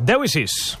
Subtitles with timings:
[0.00, 0.78] 10 i 6.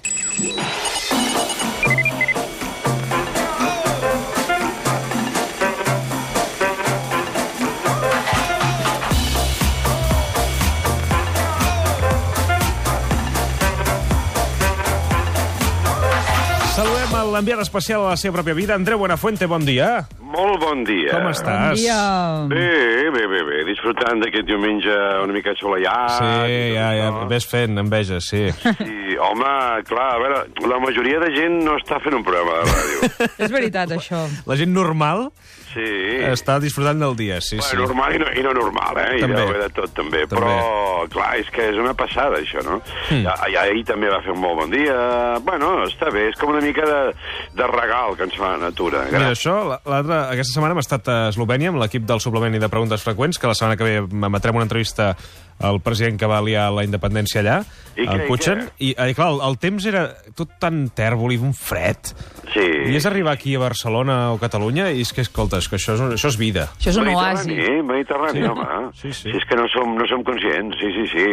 [16.74, 20.08] Saludem a l'enviat especial a la seva pròpia vida, Andreu Buenafuente, bon dia.
[20.34, 21.12] Molt bon dia.
[21.14, 21.78] Com estàs?
[21.78, 21.98] dia.
[22.50, 23.60] Bé, bé, bé, bé.
[23.68, 26.16] Disfrutant d'aquest diumenge una mica assolellat.
[26.18, 27.28] Sí, ja, ja, no?
[27.30, 28.48] ves fent enveja, sí.
[28.50, 32.70] Sí, home, clar, a veure, la majoria de gent no està fent un programa de
[32.70, 33.28] ràdio.
[33.46, 34.26] És veritat, això.
[34.46, 35.28] La gent normal
[35.74, 35.82] Sí.
[36.30, 37.76] està disfrutant del dia, sí, Bueno, sí.
[37.82, 39.16] normal i no, i no normal, eh?
[39.18, 39.42] També.
[39.42, 40.20] I de tot, també.
[40.30, 40.36] També.
[40.36, 42.76] Però, clar, és que és una passada, això, no?
[43.10, 43.24] Mm.
[43.26, 44.94] Ja, ja, ahir també va fer un molt bon dia.
[45.42, 47.00] Bueno, està bé, és com una mica de,
[47.58, 49.02] de regal que ens fa la natura.
[49.10, 52.62] Mira, això, la- l'altra, aquesta setmana hem estat a Eslovènia amb l'equip del suplement i
[52.62, 53.96] de preguntes freqüents, que la setmana que ve
[54.28, 55.16] emetrem una entrevista
[55.58, 57.60] al president que va liar la independència allà,
[57.96, 61.32] I el què, i Kutxen, i, eh, clar, el, el temps era tot tan tèrbol
[61.34, 62.12] i un fred.
[62.54, 62.62] Sí.
[62.62, 65.96] I és arribar aquí a Barcelona o Catalunya i és que, escolta, és que això
[65.96, 66.68] és, això és vida.
[66.78, 67.50] Això és un oasi.
[67.50, 68.46] Mediterrani, Mediterrani, Sí.
[68.50, 68.90] home.
[68.94, 69.30] Sí, sí.
[69.32, 71.24] Si és que no som, no som conscients, sí, sí, sí.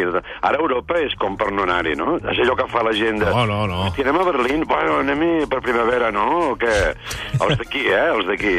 [0.42, 2.16] Ara Europa és com per no anar-hi, no?
[2.18, 3.30] És allò que fa la gent de...
[3.30, 3.84] No, no, no.
[3.90, 6.28] Hosti, anem a Berlín, bueno, anem per primavera, no?
[6.52, 6.74] O què?
[7.40, 8.08] Els d'aquí, eh?
[8.16, 8.56] Els d'aquí.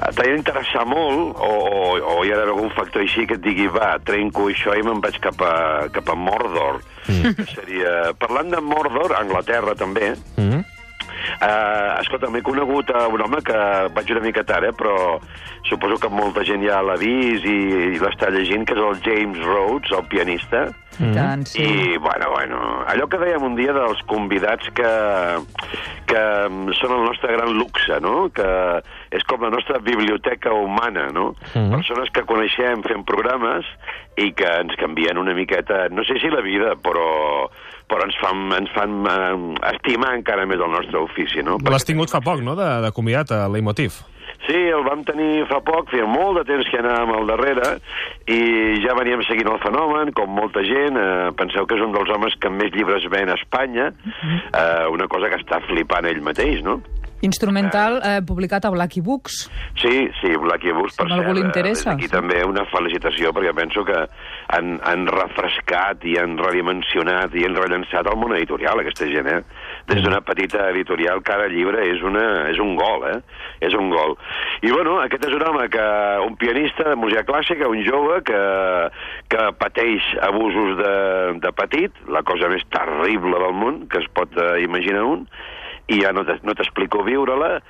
[0.00, 3.70] T'ha d'interessar molt, o, o, o hi ha d'haver algun factor així que et digui,
[3.72, 5.54] va, trenco això i me'n vaig cap a,
[5.94, 6.82] cap a Mordor.
[7.06, 7.34] Mm.
[7.38, 7.92] Que seria...
[8.18, 10.55] Parlant de Mordor, Anglaterra també, Mm?
[11.36, 13.58] Uh, escolta, m'he conegut a un home que
[13.92, 15.18] vaig una mica tard, eh, però
[15.68, 17.58] suposo que molta gent ja l'ha vist i,
[17.92, 20.66] i l'està llegint, que és el James Rhodes, el pianista.
[20.96, 21.60] I tant, sí.
[21.60, 24.92] I, bueno, bueno, allò que dèiem un dia dels convidats que,
[26.08, 28.30] que mm, són el nostre gran luxe, no?
[28.32, 28.48] Que
[29.12, 31.34] és com la nostra biblioteca humana, no?
[31.52, 31.68] Mhm.
[31.76, 33.68] Persones que coneixem fent programes
[34.16, 37.50] i que ens canvien una miqueta, no sé si la vida, però,
[37.90, 41.60] però ens fan, ens fan eh, estimar encara més el nostre ofici, no?
[41.70, 44.02] L'has tingut fa poc, no?, de, de convidat a Leitmotiv.
[44.46, 47.70] Sí, el vam tenir fa poc, feia molt de temps que anàvem al darrere
[48.30, 48.38] i
[48.84, 50.98] ja veníem seguint el fenomen, com molta gent.
[51.00, 55.08] Eh, penseu que és un dels homes que més llibres ven a Espanya, eh, una
[55.10, 56.78] cosa que està flipant ell mateix, no?
[57.26, 59.42] Instrumental eh, publicat a Blacky Books.
[59.82, 61.42] Sí, sí, Blacky Books, Si per algú cert.
[61.42, 62.14] eh, interessa, des d'aquí sí.
[62.14, 63.98] també una felicitació, perquè penso que
[64.56, 69.42] han, han refrescat i han redimensionat i han rellençat el món editorial, aquesta gent, eh?
[69.86, 73.20] Des d'una petita editorial, cada llibre és, una, és un gol, eh?
[73.60, 74.16] És un gol.
[74.62, 75.86] I, bueno, aquest és un home que...
[76.26, 78.40] un pianista de música clàssica, un jove que,
[79.32, 80.94] que pateix abusos de,
[81.42, 85.26] de petit, la cosa més terrible del món que es pot eh, imaginar un,
[85.92, 87.60] i ja no t'explico viure-la,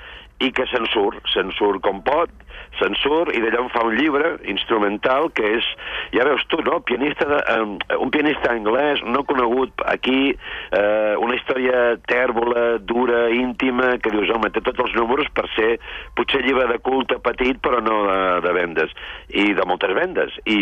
[0.44, 2.32] i que se'n surt, se'n surt com pot,
[2.77, 5.69] se'n surt, i d'allà en fa un llibre instrumental que és,
[6.12, 10.34] ja veus tu, no?, pianista de, eh, un pianista anglès no conegut aquí,
[10.76, 15.72] eh, una història tèrbola, dura, íntima, que dius, home, té tots els números per ser
[16.19, 18.97] potser llibre de culte petit, però no de, de vendes,
[19.32, 20.60] i de moltes vendes, i,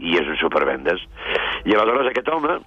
[0.00, 1.04] i és un supervendes.
[1.68, 2.60] I aleshores aquest home,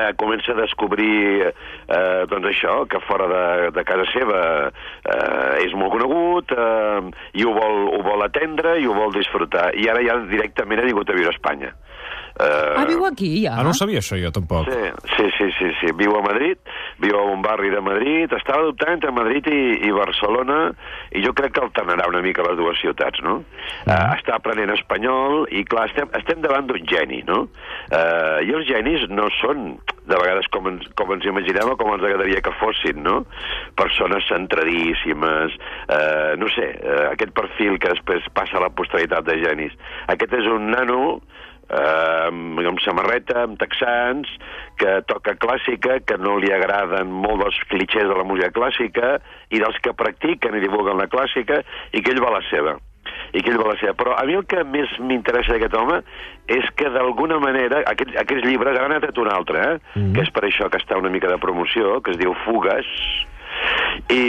[0.00, 5.74] eh, comença a descobrir eh, doncs això, que fora de, de casa seva eh, és
[5.78, 7.00] molt conegut eh,
[7.40, 9.70] i ho vol, ho vol atendre i ho vol disfrutar.
[9.74, 11.72] I ara ja directament ha vingut a viure a Espanya.
[12.36, 13.54] Eh, Ah, viu aquí, ja?
[13.56, 14.66] Ah, no ho sabia això jo, tampoc.
[14.68, 15.92] Sí, sí, sí, sí, sí.
[15.96, 16.58] Viu a Madrid,
[17.00, 20.58] viu a un barri de Madrid, estava dubtant entre Madrid i, i Barcelona,
[21.16, 23.38] i jo crec que alternarà una mica les dues ciutats, no?
[23.86, 27.46] Uh, està aprenent espanyol, i clar, estem, estem davant d'un geni, no?
[27.88, 31.94] Uh, I els genis no són, de vegades, com ens, com ens imaginem o com
[31.94, 33.22] ens agradaria que fossin, no?
[33.80, 35.56] Persones centradíssimes,
[35.88, 39.72] uh, no sé, uh, aquest perfil que després passa a la posteritat de genis.
[40.12, 41.00] Aquest és un nano
[41.70, 44.30] eh, amb, samarreta, amb texans,
[44.80, 49.16] que toca clàssica, que no li agraden molt dels clitxers de la música clàssica
[49.50, 51.62] i dels que practiquen i divulguen la clàssica
[51.92, 52.76] i que ell va a la seva
[53.34, 53.94] i que ell va a la seva.
[53.98, 56.00] Però a mi el que més m'interessa d'aquest home
[56.52, 59.78] és que d'alguna manera, aquests, aquests llibres, ara n'ha tret un altre, eh?
[59.94, 60.14] Mm -hmm.
[60.14, 62.86] que és per això que està una mica de promoció, que es diu Fugues,
[64.12, 64.24] i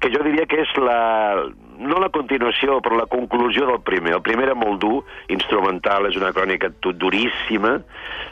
[0.00, 1.44] que jo diria que és la
[1.78, 4.14] no la continuació, però la conclusió del primer.
[4.14, 7.80] El primer era molt dur, instrumental, és una crònica tu- duríssima.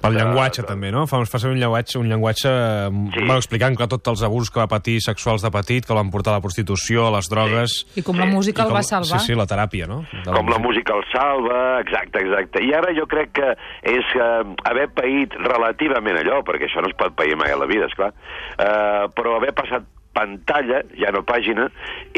[0.03, 1.07] El de- llenguatge, de- també, no?
[1.07, 3.11] Fa, fa servir un llenguatge, un llenguatge Sí.
[3.15, 3.19] sí.
[3.21, 6.11] bueno, explicant que tots els abusos que va patir sexuals de petit, que el van
[6.11, 7.87] portar a la prostitució, a les drogues...
[7.97, 9.21] I com la música i el com, va salvar.
[9.21, 10.03] Sí, sí, la teràpia, no?
[10.13, 12.63] De com la música el salva, exacte, exacte.
[12.65, 16.97] I ara jo crec que és eh, haver paït relativament allò, perquè això no es
[16.99, 18.13] pot pair mai a la vida, esclar,
[18.59, 19.83] eh, però haver passat
[20.17, 21.69] pantalla, ja no pàgina,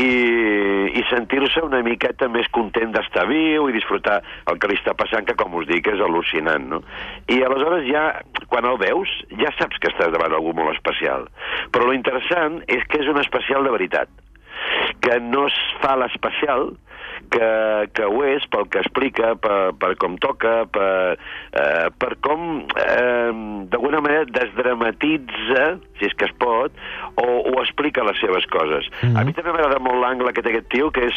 [0.00, 0.08] i,
[0.99, 4.20] i sentir-se una miqueta més content d'estar viu i disfrutar
[4.50, 6.82] el que li està passant, que com us dic és al·lucinant, no?
[7.31, 8.05] I aleshores ja,
[8.52, 11.29] quan el veus, ja saps que estàs davant d'algú molt especial.
[11.75, 14.23] Però lo interessant és que és un especial de veritat
[15.04, 16.72] que no es fa l'especial,
[17.30, 17.48] que,
[17.94, 21.16] que ho és pel que explica, per, per com toca, per,
[21.52, 23.30] eh, per com eh,
[23.70, 25.64] d'alguna manera desdramatitza,
[25.98, 26.74] si és que es pot,
[27.20, 28.88] o, o explica les seves coses.
[29.02, 29.20] Mm -hmm.
[29.20, 31.16] A mi també m'agrada molt l'angle que té aquest tio, que és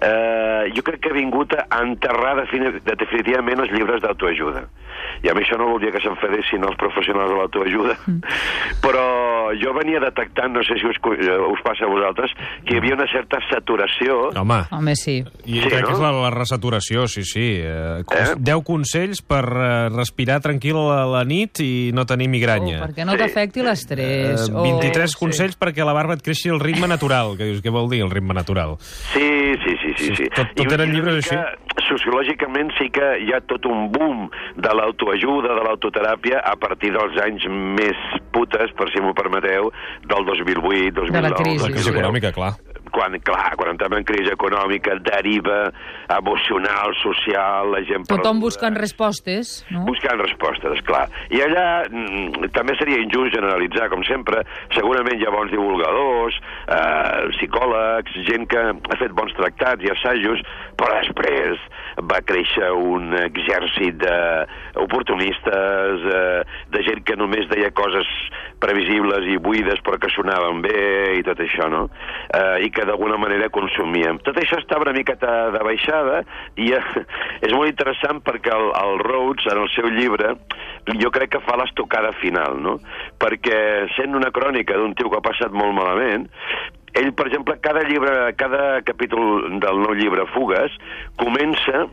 [0.00, 4.66] eh, jo crec que ha vingut a enterrar defini definitivament els llibres d'autoajuda.
[5.22, 8.20] I a mi això no voldria que s'enfadessin els professionals de l'autoajuda, mm.
[8.84, 9.06] però
[9.60, 12.30] jo venia detectant, no sé si us, us passa a vosaltres,
[12.66, 14.30] que hi havia una certa saturació...
[14.38, 15.18] Home, Home, sí.
[15.44, 15.86] i Sí, crec no?
[15.88, 17.46] que és la, la resaturació, sí, sí.
[17.62, 18.34] Eh, Eh?
[18.38, 22.78] 10 consells per eh, respirar tranquil a la nit i no tenir Oh, migranya.
[22.86, 24.48] perquè no t'afecti l'estrès.
[24.48, 25.18] Eh, o- 23 sí.
[25.18, 27.36] consells perquè la barba et creixi al ritme natural.
[27.36, 28.76] Que dius, què vol dir el ritme natural?
[29.12, 30.06] Sí, sí, sí, sí.
[30.06, 30.28] Sí, sí.
[30.34, 31.42] tot- tot I eren llibres mica,
[31.88, 37.18] Sociològicament sí que hi ha tot un boom de l'autoajuda, de l'autoteràpia, a partir dels
[37.24, 37.98] anys més
[38.34, 39.72] putes, per si m'ho permeteu,
[40.06, 41.12] del 2008, 2009...
[41.12, 42.54] De la crisi, La crisi econòmica, clar.
[42.92, 45.58] Quan, clar, quan entrem en crisi econòmica, deriva
[46.18, 48.06] emocional, social, la gent...
[48.08, 48.44] Tothom perduda.
[48.44, 49.84] buscant respostes, no?
[49.88, 51.06] Buscant respostes, clar.
[51.32, 54.44] I allà mm, també seria injust generalitzar, com sempre.
[54.76, 60.44] Segurament hi ha bons divulgadors, eh, psicòlegs, gent que ha fet bons tractats i assajos,
[60.78, 61.60] però després
[62.08, 66.40] va créixer un exèrcit d'oportunistes, eh,
[66.72, 68.08] de gent que només deia coses
[68.62, 71.86] previsibles i buides però que sonaven bé i tot això, no?
[72.32, 74.20] Eh, I que d'alguna manera consumíem.
[74.26, 76.22] Tot això estava una miqueta de baixada
[76.60, 76.82] i eh,
[77.46, 80.34] és molt interessant perquè el, el Rhodes, en el seu llibre,
[81.00, 82.78] jo crec que fa l'estocada final, no?
[83.22, 83.58] Perquè
[83.96, 86.28] sent una crònica d'un tio que ha passat molt malament,
[86.98, 90.74] ell, per exemple, cada llibre, cada capítol del nou llibre, Fugues,
[91.20, 91.86] comença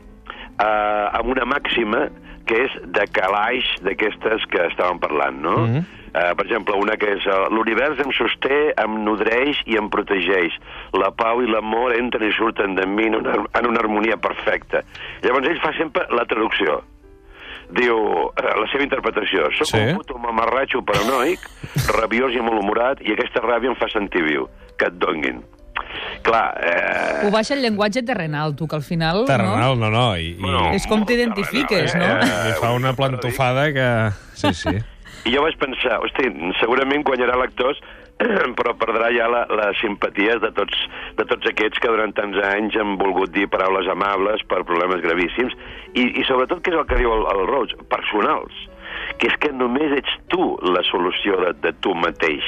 [0.59, 2.07] eh, amb una màxima
[2.49, 5.57] que és de calaix d'aquestes que estàvem parlant, no?
[5.59, 5.83] Mm -hmm.
[6.17, 10.53] eh, per exemple, una que és eh, l'univers em sosté, em nodreix i em protegeix.
[10.93, 14.81] La pau i l'amor entren i surten de mi en una, en una harmonia perfecta.
[15.21, 16.81] Llavors ell fa sempre la traducció.
[17.69, 17.95] Diu,
[18.35, 19.77] eh, la seva interpretació, soc Sí.
[19.77, 21.39] un puto mamarratxo paranoic,
[22.01, 24.47] rabiós i malhumorat, i aquesta ràbia em fa sentir viu.
[24.77, 25.43] Que et donguin.
[26.25, 27.27] Clar, eh...
[27.27, 29.25] Ho baixa el llenguatge terrenal, tu, que al final...
[29.29, 30.05] Terrenal, no, no.
[30.17, 32.09] I, i, Bueno, És com t'identifiques, no?
[32.49, 33.89] i fa una plantofada que...
[34.39, 34.75] Sí, sí.
[35.27, 36.29] I jo vaig pensar, hosti,
[36.61, 37.81] segurament guanyarà lectors,
[38.59, 40.87] però perdrà ja la, les simpaties de tots,
[41.19, 45.55] de tots aquests que durant tants anys han volgut dir paraules amables per problemes gravíssims,
[45.93, 47.75] i, i sobretot, què és el que diu el, el Roig?
[47.91, 48.67] Personals
[49.17, 52.45] que és que només ets tu la solució de, de tu mateix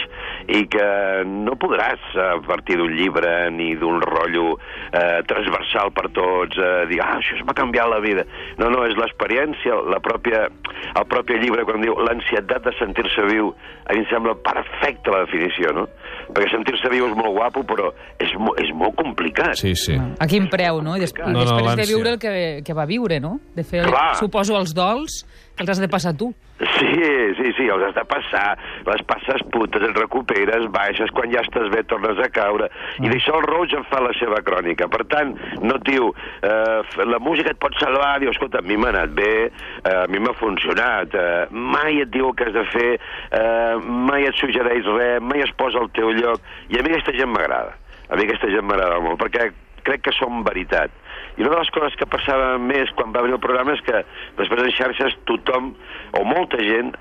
[0.52, 0.88] i que
[1.28, 7.02] no podràs a partir d'un llibre ni d'un rotllo eh, transversal per tots eh, dir,
[7.04, 8.25] ah, això m'ha canviat la vida
[8.62, 10.46] no, no, és l'experiència la pròpia,
[10.92, 13.54] el propi llibre quan diu l'ansietat de sentir-se viu
[13.88, 15.88] a mi em sembla perfecta la definició no?
[16.31, 17.92] perquè sentir-se viu és molt guapo però
[18.22, 19.98] és, mo és molt complicat Sí, sí.
[19.98, 20.96] A quin preu, no?
[20.98, 22.34] I, des No, no, després de viure el que,
[22.66, 23.38] que va viure, no?
[23.56, 24.16] De fer, Clar.
[24.19, 25.22] suposo, els dols
[25.62, 26.31] els has de passar tu.
[26.62, 31.42] Sí, sí, sí, els has de passar, les passes putes, et recuperes, baixes, quan ja
[31.46, 32.68] estàs bé tornes a caure,
[33.02, 34.90] i d'això el Roig en fa la seva crònica.
[34.92, 36.12] Per tant, no et diu,
[36.46, 40.06] eh, la música et pot salvar, diu, escolta, a mi m'ha anat bé, eh, a
[40.12, 42.92] mi m'ha funcionat, eh, mai et diu que has de fer,
[43.31, 47.18] eh, mai et suggereix res, mai es posa al teu lloc, i a mi aquesta
[47.18, 47.77] gent m'agrada,
[48.10, 49.51] a mi aquesta gent m'agrada molt, perquè
[49.84, 50.91] crec que són veritat.
[51.38, 54.02] I una de les coses que passava més quan va venir el programa és que
[54.40, 55.72] després en xarxes tothom,
[56.20, 56.92] o molta gent,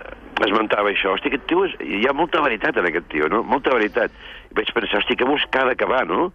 [0.41, 1.15] esmentava això.
[1.17, 1.75] Hosti, aquest tio, és...
[1.83, 3.43] hi ha molta veritat en aquest tio, no?
[3.45, 4.15] Molta veritat.
[4.51, 6.31] I vaig pensar, hosti, que buscar d'acabar, no?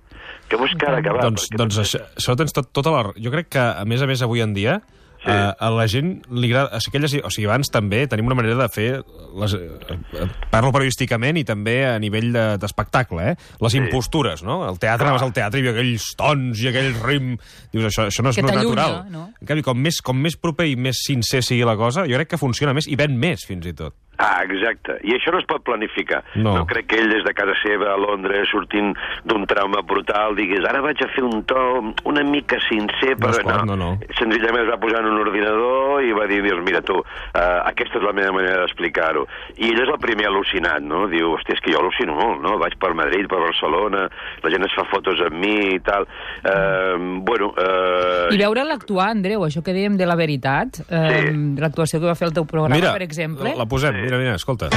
[0.50, 1.24] Que buscar d'acabar.
[1.25, 3.02] Doncs, perquè- doncs això, això tens tot, tota la...
[3.18, 4.78] Jo crec que, a més a més, avui en dia,
[5.25, 5.32] sí.
[5.34, 6.77] eh, a la gent li agrada...
[6.77, 8.88] O sigui, aquelles, o sigui, abans també tenim una manera de fer...
[9.36, 13.36] Les, eh, eh, parlo periodísticament i també a nivell de- d'espectacle, eh?
[13.60, 13.82] Les Sí.
[13.82, 14.62] impostures, no?
[14.63, 17.34] Al teatre, anaves al teatre i hi havia aquells tons i aquell rim...
[17.74, 19.12] Dius, això, això no és Que t'allunya, natural.
[19.12, 19.25] no?
[19.41, 22.29] En canvi, com més, com més proper i més sincer sigui la cosa, jo crec
[22.36, 23.98] que funciona més i ven més, fins i tot.
[24.17, 24.98] Ah, exacte.
[25.03, 26.22] I això no es pot planificar.
[26.36, 26.55] No.
[26.60, 28.93] no crec que ell des de casa seva a Londres, sortint
[29.27, 31.62] d'un trauma brutal, digués ara vaig a fer un to
[32.07, 33.89] una mica sincer, però esclar, no, no.
[34.19, 38.00] Senzillament es va posar en un ordinador i va dir, dius, mira tu, uh, aquesta
[38.00, 39.25] és la meva manera d'explicar-ho.
[39.57, 41.05] I ell és el primer al·lucinat, no?
[41.12, 42.55] Diu, hòstia, és que jo al·lucino molt, no?
[42.62, 44.05] Vaig per Madrid, per Barcelona,
[44.43, 46.07] la gent es fa fotos amb mi i tal.
[46.45, 47.51] Uh, bueno...
[47.55, 51.31] Uh, I veure'l actuar, Andreu, això que dèiem de la veritat, eh, Sí.
[51.62, 53.53] l'actuació que va fer el teu programa, mira, per exemple...
[53.57, 54.69] la posem, mira, mira, escolta.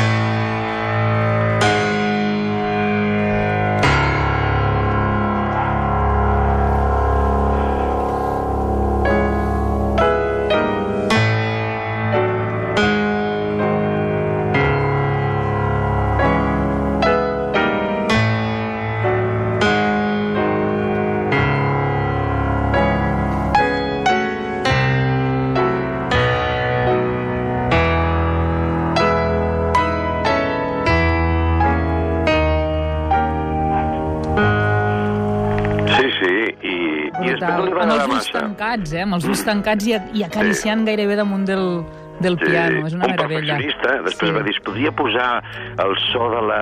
[38.78, 39.02] Tancats, eh?
[39.02, 41.85] Amb els ulls tancats i, i acariciant gairebé damunt del,
[42.20, 42.87] del piano.
[42.87, 43.56] És una un meravella.
[43.58, 44.02] perfeccionista.
[44.06, 44.35] Després Sí.
[44.37, 45.42] va dir, podria posar
[45.85, 46.61] el so de la,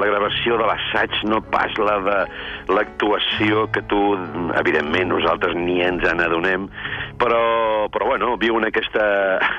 [0.00, 2.18] la gravació de l'assaig, no pas la de
[2.74, 4.00] l'actuació que tu,
[4.58, 6.68] evidentment, nosaltres ni ens n'adonem,
[7.20, 9.04] però, però bueno, viu en aquesta,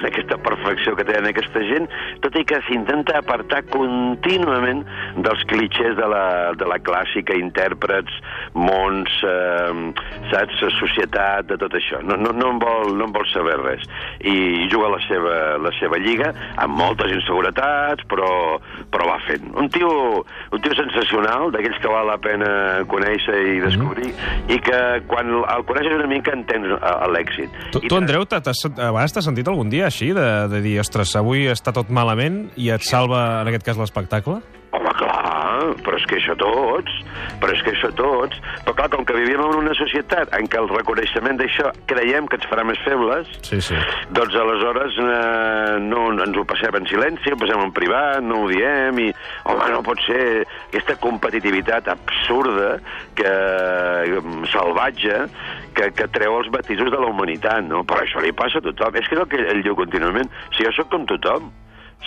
[0.02, 1.88] en aquesta perfecció que tenen aquesta gent,
[2.24, 4.84] tot i que s'intenta apartar contínuament
[5.22, 6.26] dels clitxers de la,
[6.58, 8.18] de la clàssica, intèrprets,
[8.58, 12.02] mons, eh, saps, societat, de tot això.
[12.06, 13.86] No, no, no, en vol, no en vol saber res.
[14.26, 18.32] I juga la seva, la seva lliga amb moltes inseguretats, però,
[18.94, 19.52] però va fent.
[19.60, 19.92] Un tio,
[20.52, 22.52] un tio sensacional, d'aquells que val la pena
[22.92, 24.14] conèixer i descobrir,
[24.50, 26.96] i que quan el coneixes una mica entens eh,
[27.52, 27.72] l'èxit.
[27.72, 31.48] Tu, tu Andreu, a vegades t'has sentit algun dia així, de, de dir, ostres, avui
[31.52, 34.42] està tot malament i et salva, en aquest cas, l'espectacle?
[35.86, 36.98] Però és que això tots,
[37.42, 38.40] però és que això tots.
[38.66, 42.40] Però clar, com que vivim en una societat en què el reconeixement d'això creiem que
[42.40, 43.78] ens farà més febles, Sí, sí.
[44.16, 48.50] doncs aleshores eh, no ens ho passem en silenci, ho passem en privat, no ho
[48.52, 49.10] diem, i,
[49.46, 50.22] home, no pot ser
[50.70, 52.78] aquesta competitivitat absurda,
[53.18, 53.32] que
[54.22, 55.18] mm, salvatge,
[55.78, 57.84] que, que treu els matisos de la humanitat, no?
[57.88, 58.96] Però això li passa a tothom.
[59.00, 60.30] És que és el que ell diu contínuament.
[60.56, 61.52] Si jo sóc com tothom,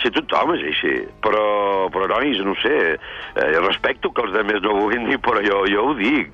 [0.01, 1.45] si tothom és així, però,
[1.93, 5.63] però nois, no sé, eh, respecto que els altres no ho vulguin dir, però jo,
[5.71, 6.33] jo ho dic,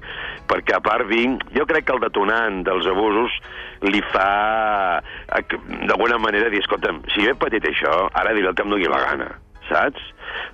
[0.49, 3.37] perquè a part vinc, jo crec que el detonant dels abusos
[3.85, 5.01] li fa,
[5.37, 5.45] eh,
[5.85, 8.89] d'alguna manera, dir, escolta'm, si jo he patit això, ara diré el que em doni
[8.89, 9.31] la gana,
[9.71, 10.03] saps?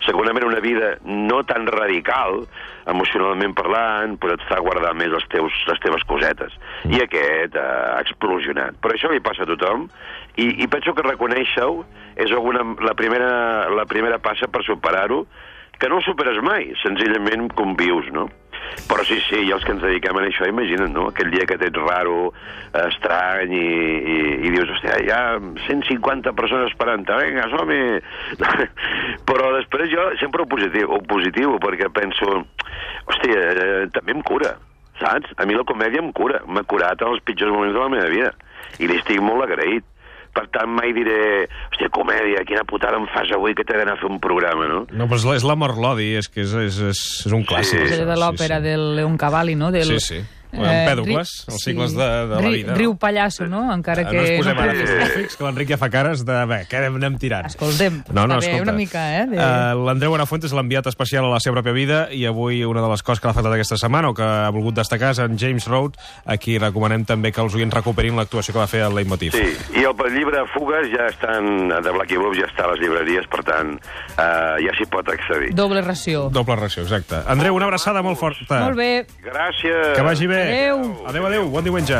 [0.06, 2.46] Segurament una vida no tan radical,
[2.90, 6.56] emocionalment parlant, però et fa guardar més els teus, les teves cosetes.
[6.88, 8.80] I aquest eh, ha explosionat.
[8.84, 9.88] Però això li passa a tothom,
[10.38, 11.84] i, i penso que reconèixer-ho
[12.18, 13.30] és alguna, la, primera,
[13.74, 15.26] la primera passa per superar-ho,
[15.78, 18.26] que no ho superes mai, senzillament convius, no?
[18.88, 21.08] Però sí, sí, i els que ens dediquem a això, imagina't, no?
[21.12, 22.32] Aquell dia que t'ets raro,
[22.88, 23.66] estrany, i,
[24.14, 25.22] i, i dius, hòstia, hi ha
[25.66, 27.82] 150 persones esperant-te, vinga, som-hi!
[29.30, 32.42] Però després jo sempre ho positiu, ho positiu perquè penso,
[33.12, 34.56] hòstia, eh, també em cura,
[35.02, 35.36] saps?
[35.38, 38.10] A mi la comèdia em cura, m'ha curat en els pitjors moments de la meva
[38.14, 38.34] vida,
[38.80, 39.86] i li estic molt agraït.
[40.38, 43.98] Per tant, mai diré, hòstia, comèdia, quina putada em fas avui que t'he d'anar a
[43.98, 44.84] fer un programa, no?
[44.94, 47.82] No, però és, la- és l'amor l'odi, és que és, és, és, és un clàssic.
[47.88, 49.72] Sí, És de l'òpera del Leon Cavalli, no?
[49.74, 50.20] Del, Sí, sí.
[50.51, 52.75] Empèdocles, els cicles de, de la vida.
[52.77, 52.98] Riu no?
[53.01, 53.66] pallasso, no?
[53.74, 54.22] Encara no que...
[54.24, 56.38] ens posem ara no- filosòfics, que l'Enric ja fa cares de...
[56.48, 57.48] Bé, què anem tirant?
[57.50, 58.63] Escoltem, No, no, escolta.
[58.63, 59.25] una mica, eh?
[59.27, 59.38] De...
[59.38, 62.92] Uh, L'Andreu Buenafuente és l'enviat especial a la seva pròpia vida i avui una de
[62.94, 65.68] les coses que l'ha faltat aquesta setmana o que ha volgut destacar és en James
[65.68, 69.36] Road, a qui recomanem també que els oients recuperin l'actuació que va fer al Leitmotiv.
[69.36, 73.27] Sí, i el llibre Fugues ja estan, de Blacky Blue ja està a les llibreries,
[73.32, 73.75] per tant,
[74.16, 75.51] eh, ja s'hi pot accedir.
[75.58, 76.27] Doble ració.
[76.34, 77.20] Doble ració, exacte.
[77.27, 78.62] Andreu, una abraçada molt forta.
[78.63, 79.06] Molt bé.
[79.25, 79.94] Gràcies.
[79.96, 80.37] Que vagi bé.
[80.41, 80.96] Adéu.
[81.06, 81.46] Adéu, adéu.
[81.50, 81.94] Bon diumenge.